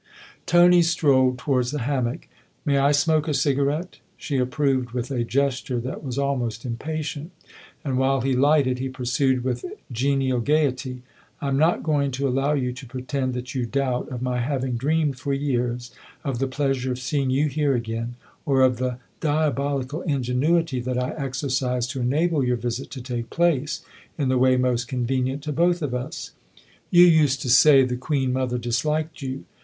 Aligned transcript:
Tony 0.47 0.81
strolled 0.81 1.37
towards 1.37 1.69
the 1.69 1.81
hammock." 1.81 2.27
May 2.65 2.79
I 2.79 2.91
smoke 2.91 3.27
a 3.27 3.35
cigarette?" 3.35 3.99
She 4.17 4.37
approved 4.37 4.93
with 4.93 5.11
a 5.11 5.23
gesture 5.23 5.79
,that 5.79 6.03
was 6.03 6.17
almost 6.17 6.65
impatient, 6.65 7.29
and 7.85 7.99
while 7.99 8.21
he 8.21 8.35
lighted 8.35 8.79
he 8.79 8.89
pursued 8.89 9.43
with 9.43 9.63
genial 9.91 10.39
gaiety:" 10.39 11.03
I'm 11.39 11.55
not 11.55 11.83
going 11.83 12.09
to 12.13 12.27
allow 12.27 12.53
you 12.53 12.73
to 12.73 12.87
pretend 12.87 13.35
that 13.35 13.53
you 13.53 13.67
doubt 13.67 14.09
of 14.09 14.23
my 14.23 14.39
having 14.39 14.73
dreamed 14.75 15.19
for 15.19 15.33
years 15.33 15.91
of 16.23 16.39
the 16.39 16.47
pleasure 16.47 16.91
of 16.93 16.97
seeing 16.97 17.29
you 17.29 17.47
here 17.47 17.75
again, 17.75 18.15
or 18.43 18.61
of 18.61 18.77
the 18.77 18.97
diabolical 19.19 20.01
ingenuity 20.01 20.79
that 20.79 20.97
I 20.97 21.11
exercised 21.11 21.91
to 21.91 22.01
enable 22.01 22.43
your 22.43 22.57
visit 22.57 22.89
to 22.89 23.01
take 23.03 23.29
place 23.29 23.83
in 24.17 24.29
the 24.29 24.39
way 24.39 24.57
most 24.57 24.87
convenient 24.87 25.43
to 25.43 25.51
both 25.53 25.83
of 25.83 25.93
us. 25.93 26.31
You 26.89 27.05
used 27.05 27.39
to 27.43 27.51
say 27.51 27.83
the 27.83 27.95
queen 27.97 28.33
mother 28.33 28.57
disliked 28.57 29.21
you. 29.21 29.45